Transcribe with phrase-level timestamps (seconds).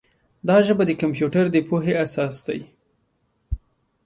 [0.47, 2.59] دا ژبه د کمپیوټر د پوهې اساس دی.